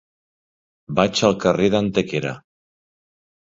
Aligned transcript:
Vaig 1.01 1.21
al 1.29 1.37
carrer 1.45 1.69
d'Antequera. 1.77 2.35